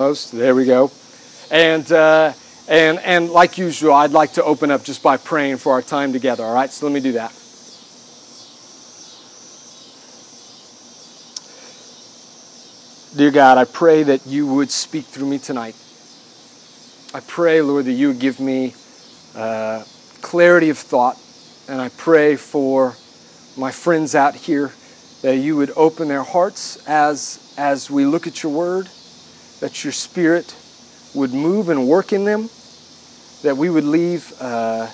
[0.00, 0.90] There we go.
[1.50, 2.32] And, uh,
[2.68, 6.14] and, and like usual, I'd like to open up just by praying for our time
[6.14, 6.70] together, all right?
[6.70, 7.34] So let me do that.
[13.14, 15.76] Dear God, I pray that you would speak through me tonight.
[17.12, 18.72] I pray, Lord, that you would give me
[19.36, 19.84] uh,
[20.22, 21.18] clarity of thought.
[21.68, 22.94] And I pray for
[23.54, 24.72] my friends out here
[25.20, 28.88] that you would open their hearts as, as we look at your word,
[29.60, 30.54] that your spirit
[31.14, 32.48] would move and work in them,
[33.42, 34.88] that we would leave, uh,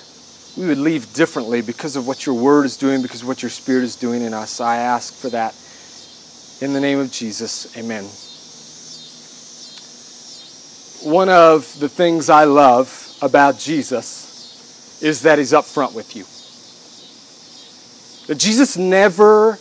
[0.57, 3.49] we would leave differently because of what your word is doing, because of what your
[3.49, 4.59] spirit is doing in us.
[4.59, 5.55] I ask for that
[6.61, 8.03] in the name of Jesus, amen.
[11.09, 16.25] One of the things I love about Jesus is that he's up front with you.
[18.27, 19.59] That Jesus never,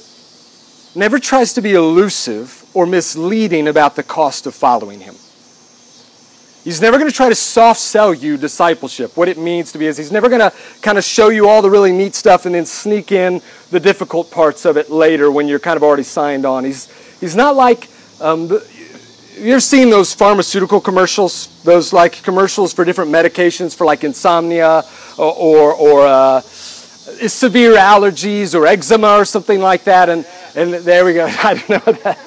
[0.95, 5.15] never tries to be elusive or misleading about the cost of following him.
[6.63, 9.87] He's never going to try to soft sell you discipleship, what it means to be
[9.87, 9.97] as.
[9.97, 12.67] He's never going to kind of show you all the really neat stuff and then
[12.67, 16.67] sneak in the difficult parts of it later when you're kind of already signed on.
[16.67, 17.89] He's, he's not like,
[18.21, 18.61] um,
[19.39, 24.85] you've seen those pharmaceutical commercials, those like commercials for different medications for like insomnia
[25.17, 30.11] or, or, or uh, severe allergies or eczema or something like that.
[30.11, 31.27] And, and there we go.
[31.43, 32.19] I don't know that.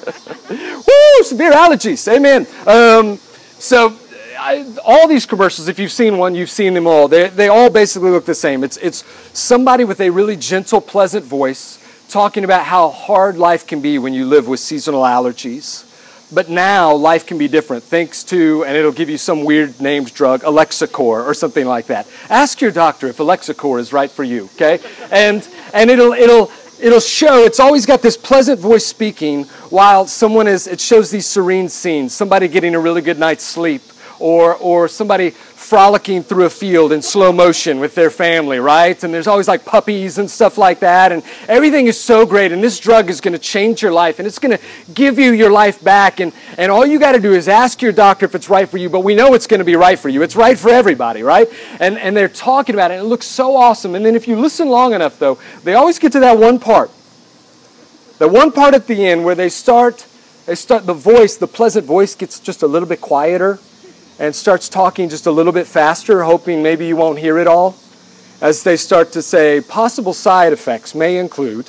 [0.48, 2.06] Woo, severe allergies.
[2.10, 2.46] Amen.
[2.66, 3.18] Um,
[3.58, 3.96] so
[4.38, 7.08] I, all these commercials, if you've seen one, you've seen them all.
[7.08, 8.64] They, they all basically look the same.
[8.64, 9.04] It's, it's
[9.38, 11.78] somebody with a really gentle, pleasant voice
[12.08, 15.86] talking about how hard life can be when you live with seasonal allergies.
[16.32, 20.14] But now life can be different thanks to, and it'll give you some weird named
[20.14, 22.06] drug, Alexicor or something like that.
[22.28, 24.78] Ask your doctor if Alexicor is right for you, okay?
[25.10, 30.46] And, and it'll, it'll, it'll show, it's always got this pleasant voice speaking while someone
[30.46, 33.82] is, it shows these serene scenes, somebody getting a really good night's sleep
[34.18, 35.34] or, or somebody
[35.70, 39.04] frolicking through a field in slow motion with their family, right?
[39.04, 41.12] And there's always like puppies and stuff like that.
[41.12, 42.50] And everything is so great.
[42.50, 45.30] And this drug is going to change your life and it's going to give you
[45.30, 46.18] your life back.
[46.18, 48.78] And, and all you got to do is ask your doctor if it's right for
[48.78, 48.90] you.
[48.90, 50.22] But we know it's going to be right for you.
[50.22, 51.48] It's right for everybody, right?
[51.78, 52.94] And, and they're talking about it.
[52.94, 53.94] And it looks so awesome.
[53.94, 56.90] And then if you listen long enough, though, they always get to that one part.
[58.18, 60.04] The one part at the end where they start,
[60.46, 63.60] they start, the voice, the pleasant voice gets just a little bit quieter
[64.20, 67.74] and starts talking just a little bit faster, hoping maybe you won't hear it all,
[68.42, 71.68] as they start to say possible side effects may include,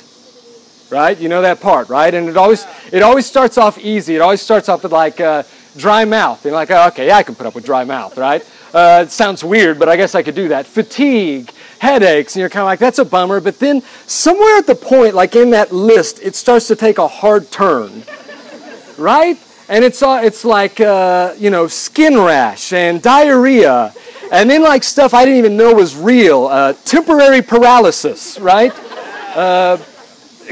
[0.90, 1.18] right?
[1.18, 2.12] You know that part, right?
[2.12, 4.14] And it always it always starts off easy.
[4.14, 5.44] It always starts off with like uh,
[5.78, 6.44] dry mouth.
[6.44, 8.46] You're like, oh, okay, yeah, I can put up with dry mouth, right?
[8.74, 10.66] Uh, it sounds weird, but I guess I could do that.
[10.66, 13.40] Fatigue, headaches, and you're kind of like, that's a bummer.
[13.40, 17.08] But then somewhere at the point, like in that list, it starts to take a
[17.08, 18.02] hard turn,
[18.98, 19.38] right?
[19.72, 23.94] And it's, uh, it's like, uh, you know, skin rash and diarrhea,
[24.30, 28.70] and then like stuff I didn't even know was real, uh, temporary paralysis, right?
[29.34, 29.78] Uh,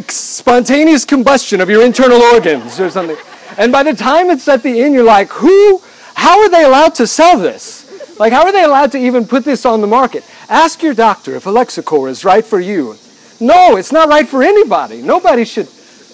[0.09, 3.19] spontaneous combustion of your internal organs or something.
[3.59, 5.83] And by the time it's at the end, you're like, who,
[6.15, 8.19] how are they allowed to sell this?
[8.19, 10.25] Like, how are they allowed to even put this on the market?
[10.49, 12.97] Ask your doctor if Alexicor is right for you.
[13.39, 15.03] No, it's not right for anybody.
[15.03, 15.69] Nobody should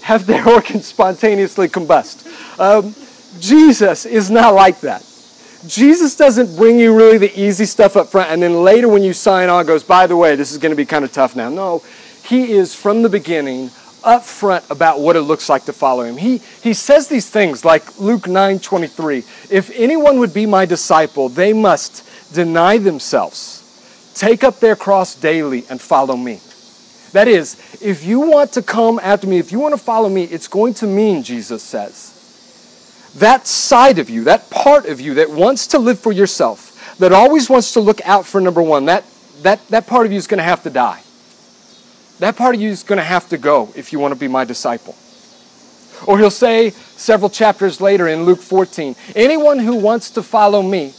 [0.07, 2.25] have their organs spontaneously combust.
[2.59, 2.95] Um,
[3.39, 5.05] Jesus is not like that.
[5.67, 9.13] Jesus doesn't bring you really the easy stuff up front, and then later when you
[9.13, 11.49] sign on, goes, by the way, this is going to be kind of tough now.
[11.49, 11.83] No,
[12.25, 13.71] he is from the beginning
[14.07, 16.17] upfront about what it looks like to follow him.
[16.17, 19.19] He, he says these things like Luke 9 23.
[19.51, 25.65] If anyone would be my disciple, they must deny themselves, take up their cross daily,
[25.69, 26.41] and follow me.
[27.13, 30.25] That is, if you want to come after me, if you want to follow me,
[30.25, 32.16] it's going to mean, Jesus says,
[33.21, 37.13] that side of you, that part of you that wants to live for yourself, that
[37.13, 39.05] always wants to look out for number one, that,
[39.43, 41.03] that, that part of you is going to have to die.
[42.19, 44.29] That part of you is going to have to go if you want to be
[44.29, 44.95] my disciple.
[46.07, 50.93] Or he'll say several chapters later in Luke 14 anyone who wants to follow me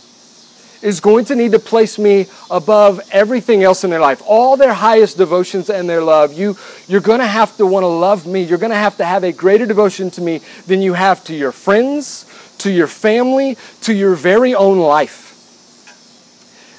[0.88, 4.22] is going to need to place me above everything else in their life.
[4.26, 6.32] All their highest devotions and their love.
[6.32, 6.56] You,
[6.88, 8.42] you're going to have to want to love me.
[8.44, 11.36] You're going to have to have a greater devotion to me than you have to
[11.36, 12.26] your friends,
[12.60, 15.26] to your family, to your very own life.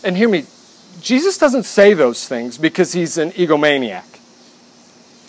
[0.03, 0.47] And hear me,
[1.03, 4.07] Jesus doesn't say those things because he's an egomaniac.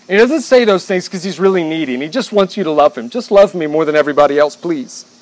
[0.07, 2.71] He doesn't say those things because he's really needy and he just wants you to
[2.71, 3.09] love him.
[3.09, 5.18] Just love me more than everybody else, please.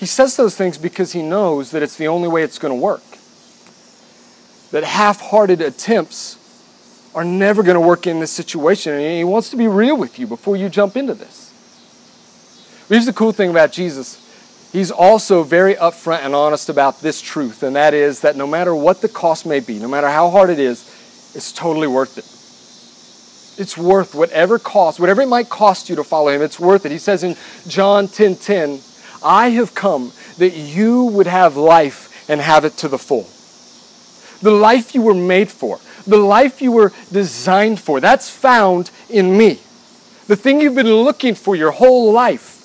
[0.00, 2.80] He says those things because he knows that it's the only way it's going to
[2.80, 3.02] work.
[4.70, 6.38] That half hearted attempts
[7.14, 8.94] are never going to work in this situation.
[8.94, 11.52] And he wants to be real with you before you jump into this.
[12.88, 14.16] But here's the cool thing about Jesus
[14.72, 18.74] he's also very upfront and honest about this truth, and that is that no matter
[18.74, 20.80] what the cost may be, no matter how hard it is,
[21.34, 23.60] it's totally worth it.
[23.60, 26.92] It's worth whatever cost, whatever it might cost you to follow him, it's worth it.
[26.92, 27.36] He says in
[27.68, 28.80] John 10 10,
[29.22, 33.28] I have come that you would have life and have it to the full.
[34.40, 39.36] The life you were made for, the life you were designed for, that's found in
[39.36, 39.60] me.
[40.26, 42.60] The thing you've been looking for your whole life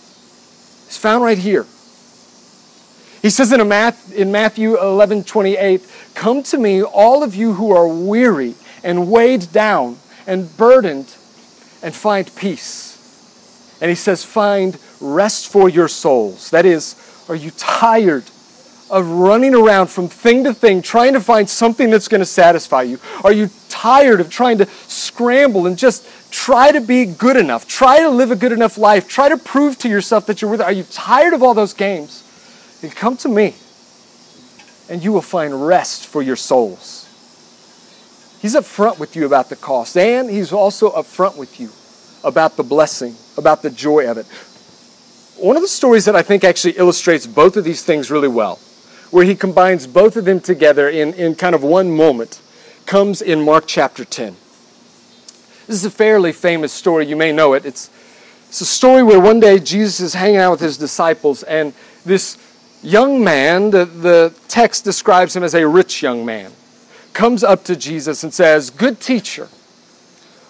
[0.87, 1.65] is found right here.
[3.21, 5.81] He says in, in Matthew 11 28,
[6.13, 8.53] Come to me, all of you who are weary
[8.83, 9.97] and weighed down
[10.27, 11.15] and burdened,
[11.81, 13.77] and find peace.
[13.81, 14.77] And he says, Find
[15.13, 16.49] rest for your souls.
[16.49, 16.95] That is,
[17.29, 18.23] are you tired
[18.89, 22.83] of running around from thing to thing trying to find something that's going to satisfy
[22.83, 22.99] you?
[23.23, 27.67] Are you tired of trying to scramble and just try to be good enough?
[27.67, 29.07] Try to live a good enough life.
[29.07, 30.65] Try to prove to yourself that you're worth it.
[30.65, 32.21] Are you tired of all those games?
[32.81, 33.55] Then come to me
[34.89, 37.05] and you will find rest for your souls.
[38.41, 41.69] He's upfront with you about the cost, and he's also upfront with you
[42.23, 44.27] about the blessing, about the joy of it.
[45.37, 48.57] One of the stories that I think actually illustrates both of these things really well,
[49.11, 52.41] where he combines both of them together in, in kind of one moment,
[52.85, 54.37] comes in Mark chapter 10.
[55.67, 57.05] This is a fairly famous story.
[57.05, 57.65] You may know it.
[57.65, 57.89] It's,
[58.47, 61.73] it's a story where one day Jesus is hanging out with his disciples, and
[62.05, 62.37] this
[62.81, 66.53] young man, the, the text describes him as a rich young man,
[67.11, 69.49] comes up to Jesus and says, Good teacher,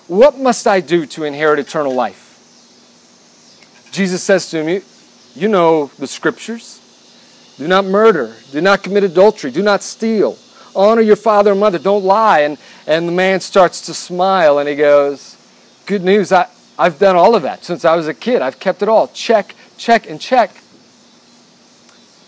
[0.08, 2.25] what must I do to inherit eternal life?
[3.96, 4.84] Jesus says to him,
[5.36, 6.82] You know the scriptures.
[7.58, 8.36] Do not murder.
[8.52, 9.52] Do not commit adultery.
[9.52, 10.38] Do not steal.
[10.76, 11.80] Honor your father and mother.
[11.80, 12.42] Don't lie.
[12.42, 15.38] And, and the man starts to smile and he goes,
[15.86, 16.34] Good news.
[16.34, 16.48] I,
[16.78, 18.42] I've done all of that since I was a kid.
[18.42, 19.08] I've kept it all.
[19.10, 20.52] Check, check, and check.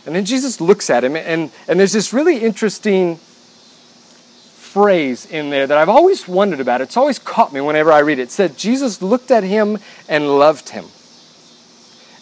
[0.05, 5.67] And then Jesus looks at him, and, and there's this really interesting phrase in there
[5.67, 6.79] that I've always wondered about.
[6.79, 8.23] It's always caught me whenever I read it.
[8.23, 10.85] It said, Jesus looked at him and loved him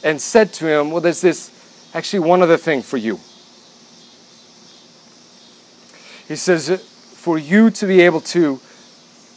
[0.06, 1.52] and said to him, Well, there's this
[1.94, 3.20] actually one other thing for you.
[6.28, 6.82] He says,
[7.16, 8.62] For you to be able to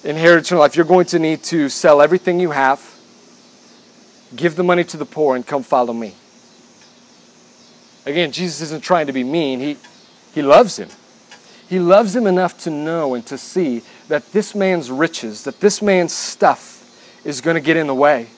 [0.04, 2.80] inherit eternal life, you're going to need to sell everything you have,
[4.36, 6.14] give the money to the poor, and come follow me.
[8.06, 9.76] Again, Jesus isn't trying to be mean, he,
[10.34, 10.88] he loves him.
[11.68, 15.82] He loves him enough to know and to see that this man's riches, that this
[15.82, 16.76] man's stuff
[17.24, 18.28] is going to get in the way,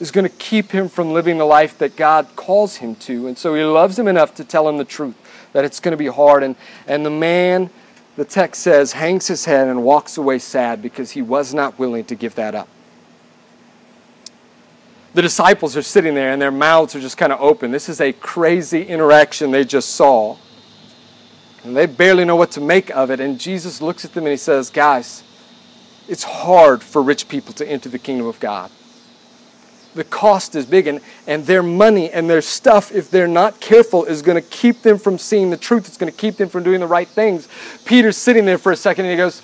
[0.00, 3.26] is going to keep him from living the life that God calls him to.
[3.26, 5.14] And so he loves him enough to tell him the truth,
[5.52, 6.42] that it's going to be hard.
[6.42, 6.56] And,
[6.86, 7.70] and the man,
[8.16, 12.04] the text says, hangs his head and walks away sad because he was not willing
[12.06, 12.68] to give that up.
[15.14, 17.70] The disciples are sitting there and their mouths are just kind of open.
[17.70, 20.36] This is a crazy interaction they just saw.
[21.62, 23.20] And they barely know what to make of it.
[23.20, 25.22] And Jesus looks at them and he says, Guys,
[26.08, 28.70] it's hard for rich people to enter the kingdom of God.
[29.94, 34.04] The cost is big, and, and their money and their stuff, if they're not careful,
[34.04, 35.86] is going to keep them from seeing the truth.
[35.86, 37.48] It's going to keep them from doing the right things.
[37.84, 39.40] Peter's sitting there for a second and he goes,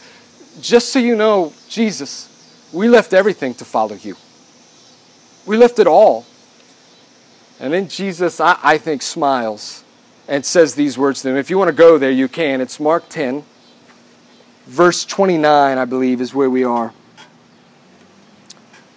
[0.61, 2.29] Just so you know, Jesus,
[2.73, 4.17] we left everything to follow you.
[5.47, 6.27] We left it all.
[7.61, 9.85] And then Jesus, I, I think, smiles
[10.27, 11.37] and says these words to them.
[11.37, 12.61] If you want to go there, you can.
[12.61, 13.45] It's Mark 10,
[14.67, 16.93] verse 29, I believe, is where we are.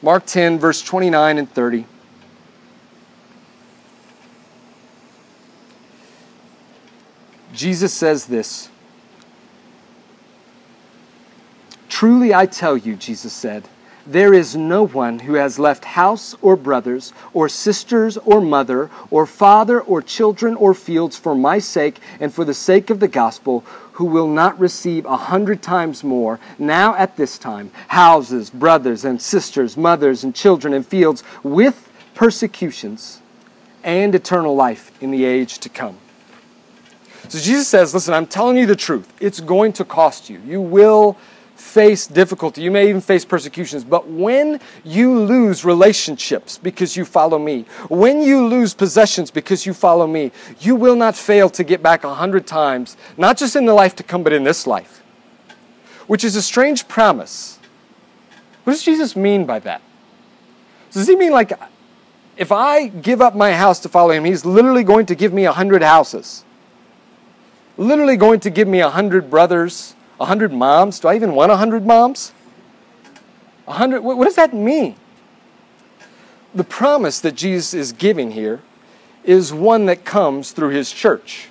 [0.04, 1.86] Mark 10, verse 29 and 30.
[7.54, 8.70] Jesus says this
[11.88, 13.70] Truly I tell you, Jesus said,
[14.06, 19.26] there is no one who has left house or brothers, or sisters, or mother, or
[19.26, 23.62] father, or children, or fields for my sake and for the sake of the gospel,
[23.94, 29.22] who will not receive a hundred times more now at this time houses, brothers, and
[29.22, 33.22] sisters, mothers, and children, and fields with persecutions
[33.84, 35.98] and eternal life in the age to come.
[37.30, 39.12] So Jesus says, Listen, I'm telling you the truth.
[39.20, 40.40] It's going to cost you.
[40.46, 41.18] You will
[41.74, 47.40] face difficulty, you may even face persecutions, but when you lose relationships because you follow
[47.40, 51.82] me, when you lose possessions because you follow me, you will not fail to get
[51.82, 55.02] back a hundred times, not just in the life to come, but in this life.
[56.06, 57.58] Which is a strange promise.
[58.66, 59.82] What does Jesus mean by that?
[60.92, 61.54] Does he mean like
[62.38, 65.46] if I give up my house to follow him, he's literally going to give me
[65.46, 66.46] a hundred houses?
[67.78, 71.00] Literally going to give me a hundred brothers, 100 moms?
[71.00, 72.34] Do I even want 100 moms?
[73.66, 74.96] 100, what does that mean?
[76.54, 78.62] The promise that Jesus is giving here
[79.24, 81.50] is one that comes through his church.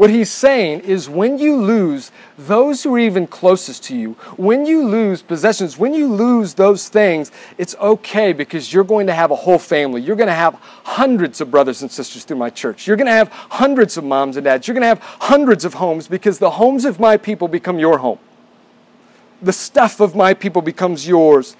[0.00, 4.64] What he's saying is when you lose those who are even closest to you, when
[4.64, 9.30] you lose possessions, when you lose those things, it's okay because you're going to have
[9.30, 10.00] a whole family.
[10.00, 10.54] You're going to have
[10.84, 12.86] hundreds of brothers and sisters through my church.
[12.86, 14.66] You're going to have hundreds of moms and dads.
[14.66, 17.98] You're going to have hundreds of homes because the homes of my people become your
[17.98, 18.20] home.
[19.42, 21.56] The stuff of my people becomes yours.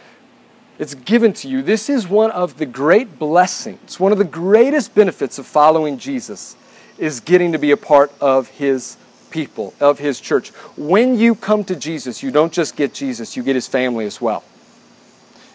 [0.79, 1.61] It's given to you.
[1.61, 6.57] This is one of the great blessings, one of the greatest benefits of following Jesus
[7.01, 8.97] is getting to be a part of his
[9.31, 10.51] people, of his church.
[10.77, 14.21] When you come to Jesus, you don't just get Jesus, you get his family as
[14.21, 14.45] well.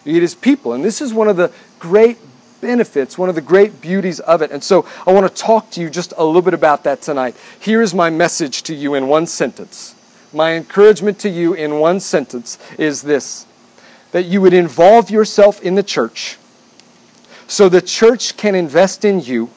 [0.04, 0.72] You get his people.
[0.72, 2.18] And this is one of the great
[2.60, 4.50] benefits, one of the great beauties of it.
[4.50, 7.36] And so I want to talk to you just a little bit about that tonight.
[7.60, 9.94] Here is my message to you in one sentence.
[10.32, 13.46] My encouragement to you in one sentence is this
[14.12, 16.38] that you would involve yourself in the church
[17.48, 19.50] so the church can invest in you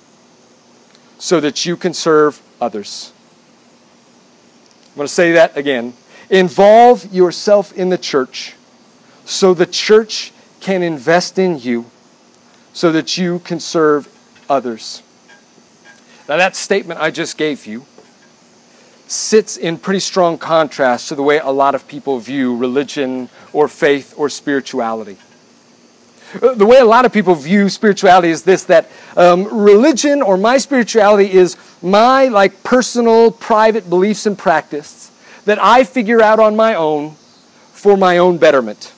[1.20, 3.14] so that you can serve others.
[4.92, 5.94] I'm going to say that again.
[6.30, 8.56] Involve yourself in the church
[9.26, 11.86] so the church can invest in you
[12.74, 14.08] so that you can serve
[14.50, 15.04] others.
[16.28, 17.86] Now, that statement I just gave you
[19.08, 23.68] sits in pretty strong contrast to the way a lot of people view religion or
[23.68, 25.18] faith or spirituality.
[26.34, 30.58] The way a lot of people view spirituality is this that um, religion or my
[30.58, 35.12] spirituality is my like personal private beliefs and practice
[35.46, 37.16] that I figure out on my own
[37.74, 38.94] for my own betterment.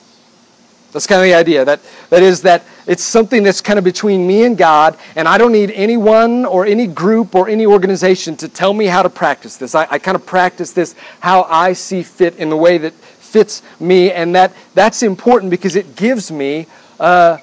[0.92, 1.64] That's kind of the idea.
[1.64, 5.38] That, that is that it's something that's kind of between me and God, and I
[5.38, 9.56] don't need anyone or any group or any organization to tell me how to practice
[9.56, 9.74] this.
[9.74, 13.62] I, I kind of practice this how I see fit in the way that fits
[13.80, 16.66] me, and that, that's important because it gives me
[17.00, 17.38] uh,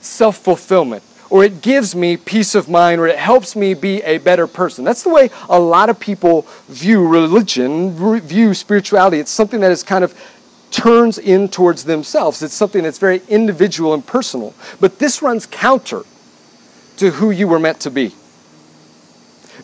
[0.00, 4.18] self fulfillment, or it gives me peace of mind, or it helps me be a
[4.18, 4.84] better person.
[4.84, 9.18] That's the way a lot of people view religion, view spirituality.
[9.18, 10.14] It's something that is kind of
[10.70, 12.42] turns in towards themselves.
[12.42, 14.54] It's something that's very individual and personal.
[14.80, 16.02] But this runs counter
[16.96, 18.12] to who you were meant to be.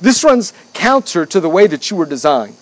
[0.01, 2.57] This runs counter to the way that you were designed.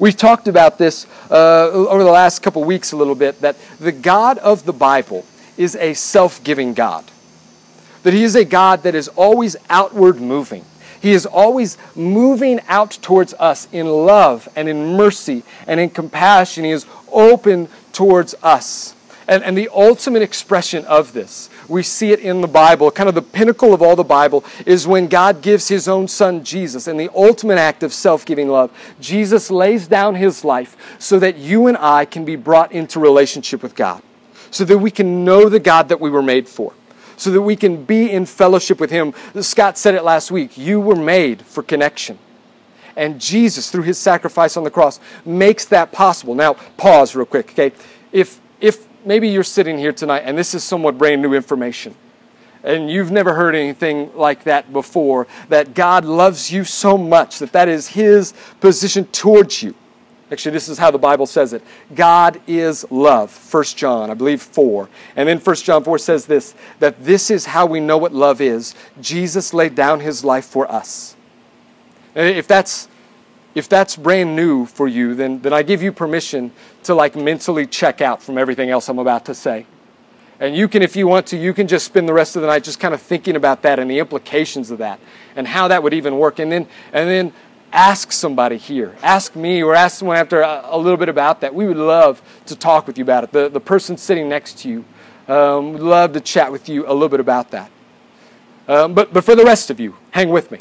[0.00, 3.90] We've talked about this uh, over the last couple weeks a little bit that the
[3.90, 5.24] God of the Bible
[5.56, 7.04] is a self giving God.
[8.04, 10.64] That He is a God that is always outward moving.
[11.00, 16.64] He is always moving out towards us in love and in mercy and in compassion.
[16.64, 18.94] He is open towards us.
[19.26, 22.90] And, and the ultimate expression of this we see it in the Bible.
[22.90, 26.42] Kind of the pinnacle of all the Bible is when God gives his own son
[26.42, 28.70] Jesus and the ultimate act of self giving love.
[29.00, 33.62] Jesus lays down his life so that you and I can be brought into relationship
[33.62, 34.02] with God,
[34.50, 36.72] so that we can know the God that we were made for.
[37.16, 39.12] So that we can be in fellowship with Him.
[39.40, 40.56] Scott said it last week.
[40.56, 42.16] You were made for connection.
[42.94, 46.36] And Jesus, through His sacrifice on the cross, makes that possible.
[46.36, 47.72] Now, pause real quick, okay?
[48.12, 48.40] If
[49.04, 51.94] maybe you're sitting here tonight and this is somewhat brand new information.
[52.64, 57.52] And you've never heard anything like that before that god loves you so much that
[57.52, 59.74] that is his position towards you.
[60.30, 61.62] Actually this is how the bible says it.
[61.94, 66.54] God is love 1 john i believe 4 and then 1 john 4 says this
[66.80, 68.74] that this is how we know what love is.
[69.00, 71.16] Jesus laid down his life for us.
[72.14, 72.87] If that's
[73.58, 76.52] if that's brand new for you, then, then I give you permission
[76.84, 79.66] to like mentally check out from everything else I'm about to say.
[80.40, 82.48] And you can, if you want to, you can just spend the rest of the
[82.48, 85.00] night just kind of thinking about that and the implications of that
[85.34, 86.38] and how that would even work.
[86.38, 87.32] And then, and then
[87.72, 88.96] ask somebody here.
[89.02, 91.54] Ask me or ask someone after a, a little bit about that.
[91.54, 93.32] We would love to talk with you about it.
[93.32, 94.84] The, the person sitting next to you
[95.26, 97.70] um, would love to chat with you a little bit about that.
[98.68, 100.58] Um, but, but for the rest of you, hang with me.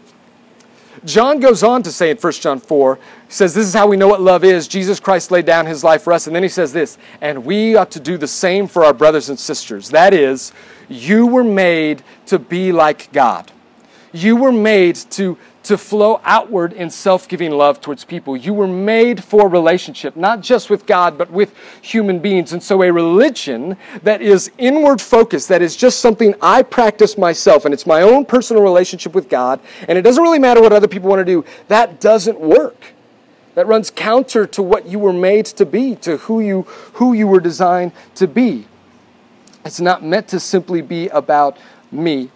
[1.05, 3.01] John goes on to say in 1 John 4, he
[3.31, 4.67] says, This is how we know what love is.
[4.67, 6.27] Jesus Christ laid down his life for us.
[6.27, 9.29] And then he says this, and we ought to do the same for our brothers
[9.29, 9.89] and sisters.
[9.89, 10.51] That is,
[10.89, 13.51] you were made to be like God.
[14.11, 18.35] You were made to to flow outward in self giving love towards people.
[18.35, 22.53] You were made for relationship, not just with God, but with human beings.
[22.53, 27.65] And so, a religion that is inward focused, that is just something I practice myself,
[27.65, 30.87] and it's my own personal relationship with God, and it doesn't really matter what other
[30.87, 32.93] people want to do, that doesn't work.
[33.55, 36.61] That runs counter to what you were made to be, to who you,
[36.93, 38.67] who you were designed to be.
[39.65, 41.57] It's not meant to simply be about
[41.91, 42.29] me.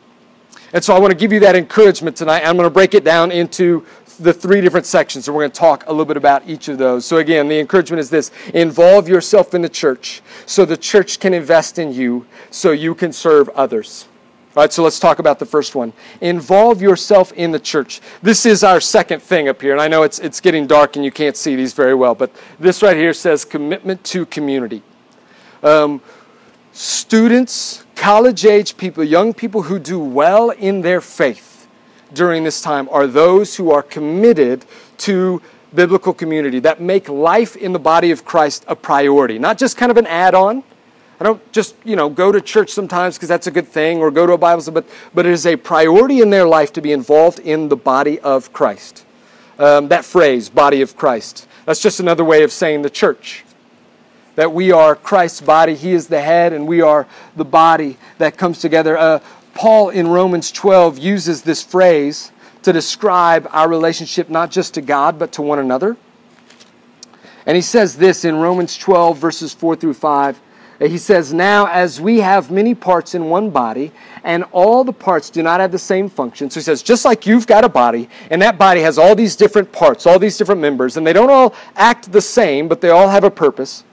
[0.74, 2.44] And so I want to give you that encouragement tonight.
[2.46, 3.86] I'm going to break it down into
[4.20, 6.78] the three different sections, and we're going to talk a little bit about each of
[6.78, 7.06] those.
[7.06, 11.34] So, again, the encouragement is this involve yourself in the church so the church can
[11.34, 14.08] invest in you so you can serve others.
[14.56, 15.94] All right, so let's talk about the first one.
[16.20, 18.02] Involve yourself in the church.
[18.22, 21.06] This is our second thing up here, and I know it's, it's getting dark and
[21.06, 24.84] you can't see these very well, but this right here says commitment to community.
[25.64, 26.02] Um,
[26.74, 31.68] students, college age people, young people who do well in their faith
[32.14, 34.66] during this time are those who are committed
[34.98, 35.40] to
[35.76, 39.92] biblical community, that make life in the body of Christ a priority, not just kind
[39.92, 40.64] of an add on
[41.22, 44.10] I don't just, you know, go to church sometimes because that's a good thing or
[44.10, 46.82] go to a Bible study, but, but it is a priority in their life to
[46.82, 49.06] be involved in the body of Christ.
[49.60, 53.46] Um, that phrase, body of Christ, that's just another way of saying the church.
[54.36, 58.38] That we are Christ's body, He is the head, and we are the body that
[58.38, 58.98] comes together.
[58.98, 59.20] Uh,
[59.54, 62.32] Paul in Romans 12 uses this phrase
[62.64, 65.98] to describe our relationship not just to God, but to one another.
[67.46, 70.40] And he says this in Romans 12, verses 4 through 5.
[70.80, 73.92] He says, Now, as we have many parts in one body,
[74.24, 76.50] and all the parts do not have the same function.
[76.50, 79.36] So he says, just like you've got a body, and that body has all these
[79.36, 82.90] different parts, all these different members, and they don't all act the same, but they
[82.90, 83.84] all have a purpose.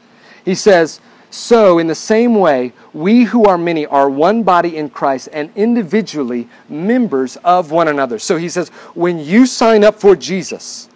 [0.45, 4.91] He says, So, in the same way, we who are many are one body in
[4.91, 8.19] Christ and individually members of one another.
[8.19, 10.89] So he says, when you sign up for Jesus,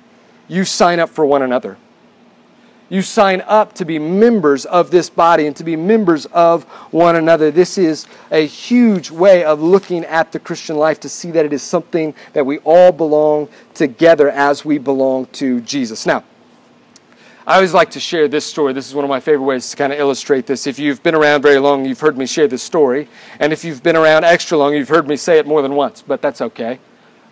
[0.49, 1.77] you sign up for one another
[2.93, 7.17] you sign up to be members of this body and to be members of one
[7.17, 7.51] another.
[7.51, 11.55] This is a huge way of looking at the Christian life to see that it
[11.55, 16.05] is something that we all belong together as we belong to Jesus.
[16.05, 16.23] Now,
[17.45, 18.73] I always like to share this story.
[18.73, 20.69] This is one of my favorite ways to kind of illustrate this.
[20.69, 23.09] If you've been around very long, you've heard me share this story.
[23.41, 26.03] And if you've been around extra long, you've heard me say it more than once,
[26.03, 26.79] but that's okay.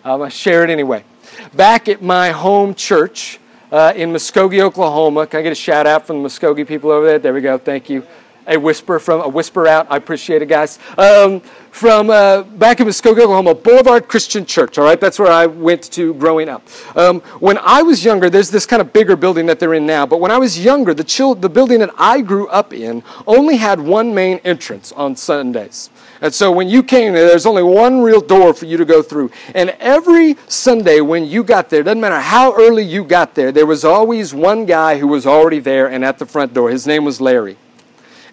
[0.03, 1.05] I'm going to share it anyway.
[1.53, 3.39] Back at my home church,
[3.71, 5.25] uh, in Muskogee, Oklahoma.
[5.27, 7.19] Can I get a shout out from the Muskogee people over there?
[7.19, 7.57] There we go.
[7.57, 8.05] Thank you.
[8.47, 9.87] A whisper from a whisper out.
[9.89, 10.79] I appreciate it, guys.
[10.97, 14.77] Um, from uh, back in Muskogee, Oklahoma, Boulevard Christian Church.
[14.77, 16.67] All right, that's where I went to growing up.
[16.95, 20.05] Um, when I was younger, there's this kind of bigger building that they're in now.
[20.05, 23.79] But when I was younger, the, the building that I grew up in only had
[23.79, 25.89] one main entrance on Sundays.
[26.21, 29.01] And so when you came there, there's only one real door for you to go
[29.01, 29.31] through.
[29.55, 33.65] And every Sunday when you got there, doesn't matter how early you got there, there
[33.65, 36.69] was always one guy who was already there and at the front door.
[36.69, 37.57] His name was Larry.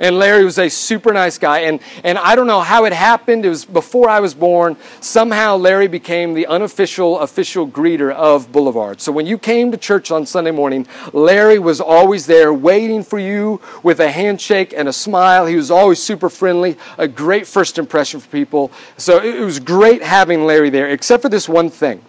[0.01, 1.61] And Larry was a super nice guy.
[1.61, 3.45] And, and I don't know how it happened.
[3.45, 4.77] It was before I was born.
[5.01, 9.01] Somehow Larry became the unofficial, official greeter of Boulevard.
[9.01, 13.19] So when you came to church on Sunday morning, Larry was always there waiting for
[13.19, 15.47] you with a handshake and a smile.
[15.47, 18.71] He was always super friendly, a great first impression for people.
[18.97, 22.03] So it was great having Larry there, except for this one thing.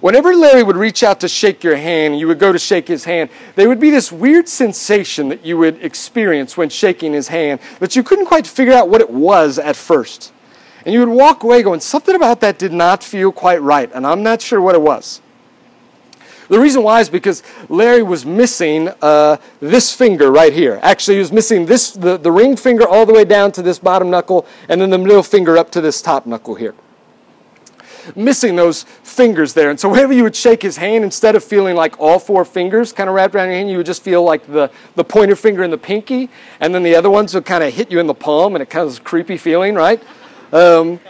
[0.00, 3.04] Whenever Larry would reach out to shake your hand, you would go to shake his
[3.04, 7.60] hand, there would be this weird sensation that you would experience when shaking his hand,
[7.80, 10.32] but you couldn't quite figure out what it was at first.
[10.84, 14.06] And you would walk away going, something about that did not feel quite right, and
[14.06, 15.20] I'm not sure what it was.
[16.48, 20.80] The reason why is because Larry was missing uh, this finger right here.
[20.82, 23.78] Actually, he was missing this the, the ring finger all the way down to this
[23.78, 26.74] bottom knuckle, and then the middle finger up to this top knuckle here
[28.16, 29.70] missing those fingers there.
[29.70, 32.92] And so whenever you would shake his hand, instead of feeling like all four fingers
[32.92, 35.62] kind of wrapped around your hand, you would just feel like the, the pointer finger
[35.62, 36.28] and the pinky,
[36.60, 38.70] and then the other ones would kind of hit you in the palm, and it
[38.70, 40.02] kind of a creepy feeling, right?
[40.52, 41.00] Um,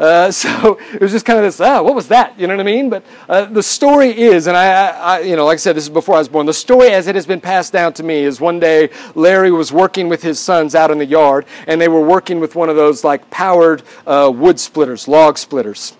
[0.00, 2.38] uh, so it was just kind of this, ah, what was that?
[2.40, 2.88] You know what I mean?
[2.90, 5.90] But uh, the story is, and I, I, you know, like I said, this is
[5.90, 6.46] before I was born.
[6.46, 9.72] The story as it has been passed down to me is one day Larry was
[9.72, 12.76] working with his sons out in the yard, and they were working with one of
[12.76, 15.96] those like powered uh, wood splitters, log splitters.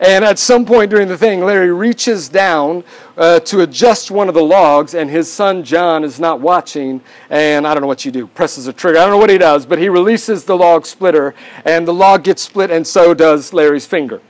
[0.00, 2.84] And at some point during the thing, Larry reaches down
[3.16, 7.00] uh, to adjust one of the logs, and his son John is not watching.
[7.30, 8.98] And I don't know what you do, presses a trigger.
[8.98, 12.24] I don't know what he does, but he releases the log splitter, and the log
[12.24, 14.20] gets split, and so does Larry's finger.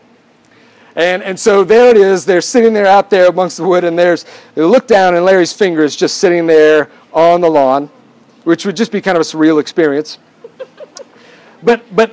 [0.94, 2.24] And, and so there it is.
[2.24, 4.24] They're sitting there out there amongst the wood, and there's
[4.55, 7.90] they look down, and Larry's finger is just sitting there on the lawn,
[8.44, 10.18] which would just be kind of a surreal experience.
[11.62, 12.12] But but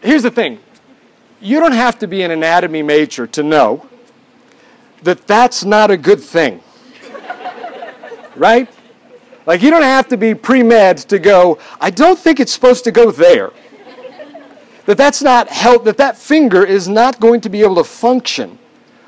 [0.00, 0.60] here's the thing
[1.40, 3.86] you don't have to be an anatomy major to know
[5.02, 6.62] that that's not a good thing.
[8.36, 8.68] right?
[9.46, 12.84] Like, you don't have to be pre med to go, I don't think it's supposed
[12.84, 13.52] to go there.
[14.86, 18.58] that that's not help, that that finger is not going to be able to function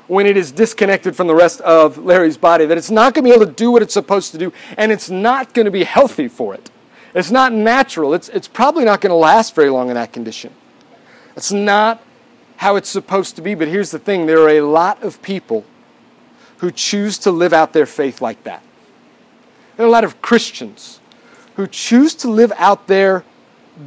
[0.07, 3.29] when it is disconnected from the rest of Larry's body, that it's not going to
[3.29, 5.85] be able to do what it's supposed to do, and it's not going to be
[5.85, 6.69] healthy for it.
[7.13, 8.13] It's not natural.
[8.13, 10.53] It's, it's probably not going to last very long in that condition.
[11.37, 12.03] It's not
[12.61, 13.55] how it's supposed to be.
[13.55, 15.65] But here's the thing there are a lot of people
[16.57, 18.61] who choose to live out their faith like that.
[19.75, 20.99] There are a lot of Christians
[21.55, 23.23] who choose to live out their,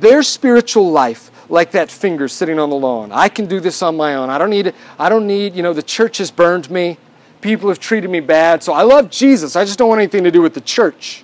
[0.00, 3.12] their spiritual life like that finger sitting on the lawn.
[3.12, 4.28] I can do this on my own.
[4.28, 6.98] I don't need, I don't need, you know, the church has burned me.
[7.42, 8.64] People have treated me bad.
[8.64, 9.54] So I love Jesus.
[9.54, 11.22] I just don't want anything to do with the church.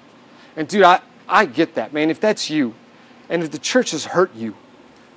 [0.55, 2.11] And dude, I, I get that, man.
[2.11, 2.75] If that's you,
[3.29, 4.55] and if the church has hurt you,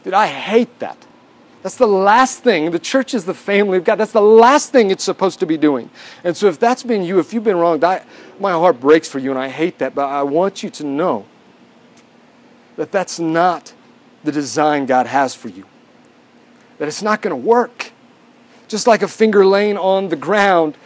[0.04, 0.98] dude, I hate that.
[1.64, 2.72] That's the last thing.
[2.72, 3.96] The church is the family of God.
[3.96, 5.90] That's the last thing it's supposed to be doing.
[6.26, 8.04] And so if that's been you, if you've been wronged, I,
[8.38, 9.96] my heart breaks for you and I hate that.
[9.96, 11.26] But I want you to know
[12.76, 13.74] that that's not
[14.26, 15.64] the design God has for you.
[16.80, 17.94] That it's not going to work.
[18.68, 20.78] Just like a finger laying on the ground,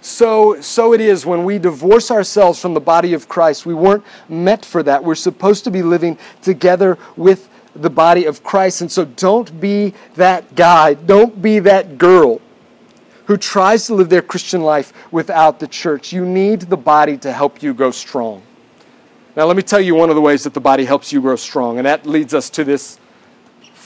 [0.00, 3.64] so, so it is when we divorce ourselves from the body of Christ.
[3.64, 5.02] We weren't meant for that.
[5.02, 8.80] We're supposed to be living together with the body of Christ.
[8.80, 12.40] And so don't be that guy, don't be that girl
[13.26, 16.12] who tries to live their Christian life without the church.
[16.12, 18.42] You need the body to help you grow strong.
[19.36, 21.36] Now, let me tell you one of the ways that the body helps you grow
[21.36, 23.00] strong, and that leads us to this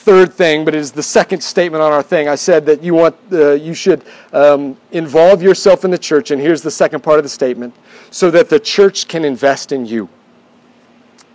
[0.08, 2.28] third thing, but it is the second statement on our thing.
[2.28, 6.40] I said that you want uh, you should um, involve yourself in the church, and
[6.40, 7.74] here's the second part of the statement:
[8.10, 10.08] so that the church can invest in you.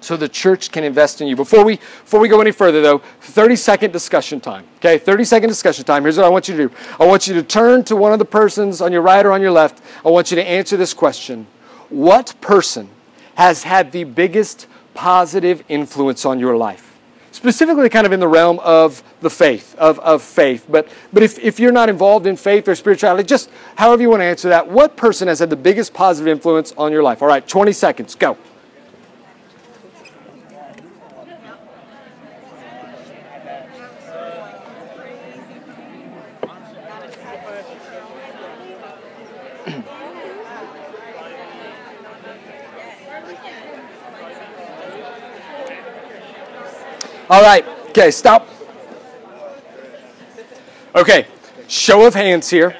[0.03, 1.35] So the church can invest in you.
[1.35, 4.65] Before we before we go any further, though, 30 second discussion time.
[4.77, 6.03] Okay, 30 second discussion time.
[6.03, 6.75] Here's what I want you to do.
[6.99, 9.41] I want you to turn to one of the persons on your right or on
[9.41, 9.81] your left.
[10.05, 11.47] I want you to answer this question:
[11.89, 12.89] What person?
[13.35, 16.89] has had the biggest positive influence on your life?
[17.31, 20.67] Specifically, kind of in the realm of the faith, of, of faith.
[20.69, 24.19] But, but if, if you're not involved in faith or spirituality, just however you want
[24.19, 27.23] to answer that, what person has had the biggest positive influence on your life?
[27.23, 28.37] All right, 20 seconds, go.
[47.33, 47.65] All right.
[47.89, 48.47] Okay, stop.
[50.95, 51.25] Okay,
[51.67, 52.77] show of hands here.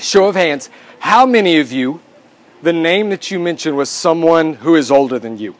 [0.00, 0.68] Show of hands.
[0.98, 2.00] How many of you,
[2.60, 5.54] the name that you mentioned was someone who is older than you?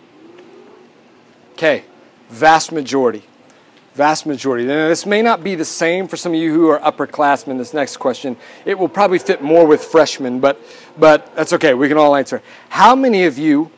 [1.52, 1.85] Okay,
[2.28, 3.22] vast majority.
[3.94, 4.66] Vast majority.
[4.66, 7.57] Now, this may not be the same for some of you who are upperclassmen.
[7.57, 10.61] This next question, it will probably fit more with freshmen, but
[10.98, 11.72] but that's okay.
[11.72, 12.42] We can all answer.
[12.68, 13.70] How many of you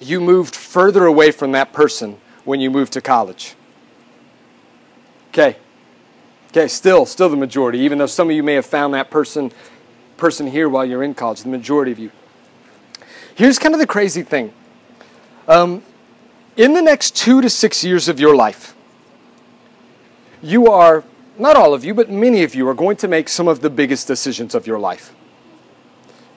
[0.00, 3.56] you moved further away from that person when you moved to college?
[5.30, 5.56] Okay.
[6.50, 9.52] Okay, still, still the majority, even though some of you may have found that person,
[10.16, 12.10] person here while you're in college, the majority of you.
[13.36, 14.52] Here's kind of the crazy thing.
[15.46, 15.82] Um,
[16.56, 18.74] in the next two to six years of your life,
[20.42, 21.04] you are,
[21.38, 23.70] not all of you, but many of you are going to make some of the
[23.70, 25.14] biggest decisions of your life.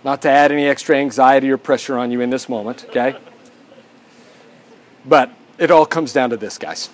[0.04, 3.18] Not to add any extra anxiety or pressure on you in this moment, okay?
[5.06, 6.90] But it all comes down to this, guys.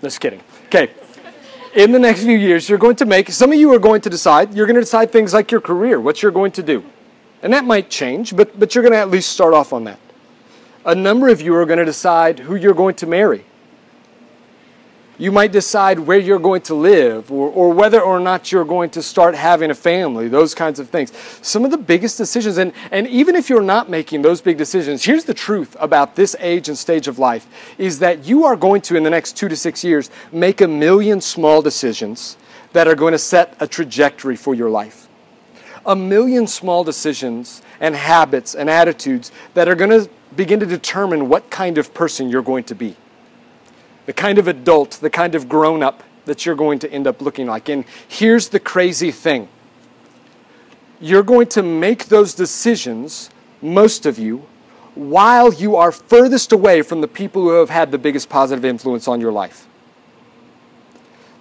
[0.00, 0.40] Just kidding.
[0.66, 0.90] Okay,
[1.74, 4.10] in the next few years, you're going to make, some of you are going to
[4.10, 6.84] decide, you're going to decide things like your career, what you're going to do.
[7.42, 9.98] And that might change, but, but you're going to at least start off on that.
[10.84, 13.44] A number of you are going to decide who you're going to marry.
[15.20, 18.88] You might decide where you're going to live or, or whether or not you're going
[18.92, 21.12] to start having a family, those kinds of things.
[21.42, 25.04] Some of the biggest decisions, and, and even if you're not making those big decisions,
[25.04, 28.80] here's the truth about this age and stage of life is that you are going
[28.80, 32.38] to, in the next two to six years, make a million small decisions
[32.72, 35.06] that are going to set a trajectory for your life.
[35.84, 41.28] A million small decisions and habits and attitudes that are going to begin to determine
[41.28, 42.96] what kind of person you're going to be
[44.10, 47.22] the kind of adult, the kind of grown up that you're going to end up
[47.22, 47.68] looking like.
[47.68, 49.48] And here's the crazy thing
[51.00, 53.30] you're going to make those decisions,
[53.62, 54.44] most of you,
[54.96, 59.06] while you are furthest away from the people who have had the biggest positive influence
[59.06, 59.68] on your life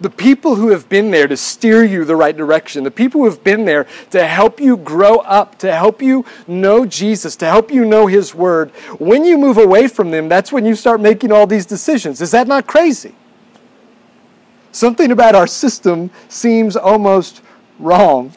[0.02, 3.26] the people who have been there to steer you the right direction, the people who
[3.26, 7.72] have been there to help you grow up, to help you know Jesus, to help
[7.72, 11.32] you know His Word, when you move away from them, that's when you start making
[11.32, 12.22] all these decisions.
[12.22, 13.14] Is that not crazy?
[14.72, 17.42] Something about our system seems almost
[17.80, 18.34] wrong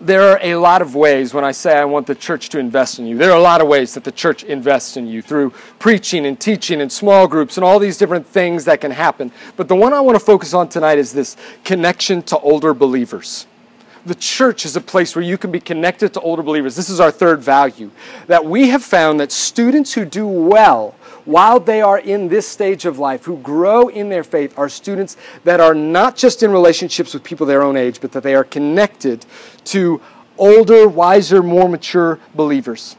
[0.00, 2.98] there are a lot of ways when I say I want the church to invest
[2.98, 3.18] in you.
[3.18, 6.40] There are a lot of ways that the church invests in you through preaching and
[6.40, 9.30] teaching and small groups and all these different things that can happen.
[9.56, 13.46] But the one I want to focus on tonight is this connection to older believers.
[14.06, 16.74] The church is a place where you can be connected to older believers.
[16.74, 17.90] This is our third value.
[18.28, 20.94] That we have found that students who do well
[21.30, 25.16] while they are in this stage of life, who grow in their faith, are students
[25.44, 28.42] that are not just in relationships with people their own age, but that they are
[28.42, 29.24] connected
[29.62, 30.00] to
[30.38, 32.96] older, wiser, more mature believers.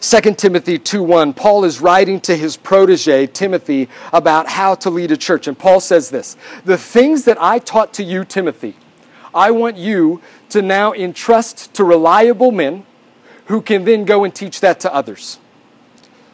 [0.00, 5.16] 2 Timothy 2:1 Paul is writing to his protege Timothy about how to lead a
[5.16, 8.74] church and Paul says this the things that I taught to you Timothy
[9.32, 12.84] I want you to now entrust to reliable men
[13.46, 15.38] who can then go and teach that to others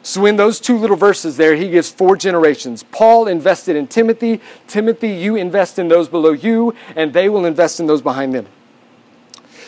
[0.03, 2.83] so in those two little verses there he gives four generations.
[2.83, 4.41] Paul invested in Timothy.
[4.67, 8.47] Timothy you invest in those below you and they will invest in those behind them.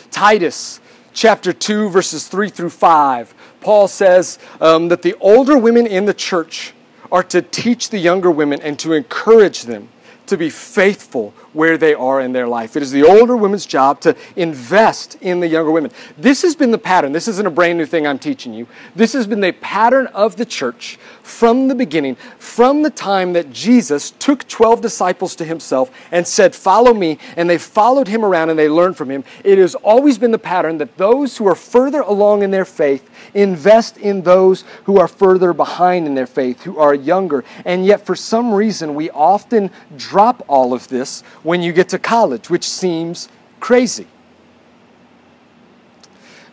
[0.09, 0.79] Titus
[1.13, 6.13] chapter 2 verses 3 through 5 Paul says um, that the older women in the
[6.13, 6.73] church
[7.11, 9.89] are to teach the younger women and to encourage them
[10.27, 12.77] to be faithful where they are in their life.
[12.77, 15.91] It is the older women's job to invest in the younger women.
[16.17, 17.11] This has been the pattern.
[17.11, 18.67] This isn't a brand new thing I'm teaching you.
[18.95, 23.51] This has been the pattern of the church from the beginning, from the time that
[23.51, 28.49] Jesus took 12 disciples to himself and said, Follow me, and they followed him around
[28.49, 29.23] and they learned from him.
[29.43, 33.09] It has always been the pattern that those who are further along in their faith
[33.33, 37.43] invest in those who are further behind in their faith, who are younger.
[37.65, 39.71] And yet, for some reason, we often
[40.11, 43.29] drop all of this when you get to college, which seems
[43.61, 44.07] crazy.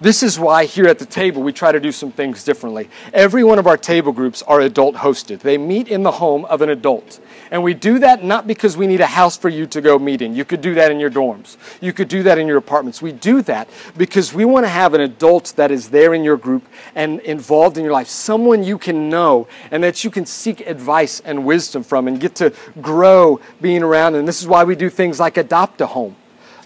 [0.00, 2.88] This is why here at the table we try to do some things differently.
[3.12, 5.40] Every one of our table groups are adult hosted.
[5.40, 7.18] They meet in the home of an adult.
[7.50, 10.22] And we do that not because we need a house for you to go meet
[10.22, 10.34] in.
[10.34, 11.56] You could do that in your dorms.
[11.80, 13.00] You could do that in your apartments.
[13.00, 16.36] We do that because we want to have an adult that is there in your
[16.36, 20.60] group and involved in your life, someone you can know and that you can seek
[20.60, 24.14] advice and wisdom from and get to grow being around.
[24.14, 26.16] And this is why we do things like adopt a home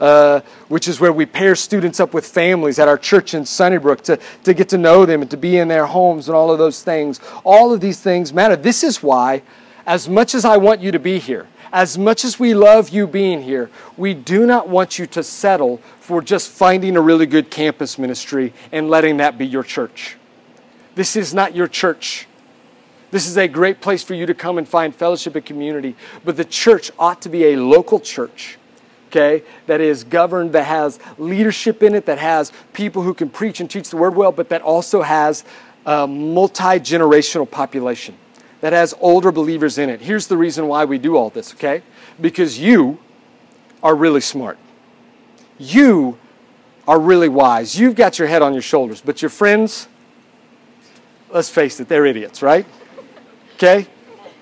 [0.03, 4.01] uh, which is where we pair students up with families at our church in Sunnybrook
[4.03, 6.59] to, to get to know them and to be in their homes and all of
[6.59, 7.21] those things.
[7.45, 8.57] All of these things matter.
[8.57, 9.43] This is why,
[9.87, 13.07] as much as I want you to be here, as much as we love you
[13.07, 17.51] being here, we do not want you to settle for just finding a really good
[17.51, 20.17] campus ministry and letting that be your church.
[20.95, 22.27] This is not your church.
[23.11, 26.37] This is a great place for you to come and find fellowship and community, but
[26.37, 28.59] the church ought to be a local church
[29.13, 33.61] okay, that is governed, that has leadership in it, that has people who can preach
[33.61, 35.45] and teach the word well, but that also has
[35.85, 38.17] a multi generational population,
[38.63, 40.01] that has older believers in it.
[40.01, 41.83] Here's the reason why we do all this, okay?
[42.21, 42.99] Because you
[43.83, 44.57] are really smart.
[45.59, 46.17] You
[46.87, 47.79] are really wise.
[47.79, 49.89] You've got your head on your shoulders, but your friends,
[51.31, 52.65] let's face it, they're idiots, right?
[53.57, 53.89] Okay?